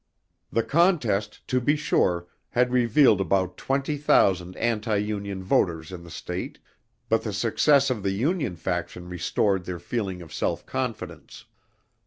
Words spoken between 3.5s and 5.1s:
twenty thousand anti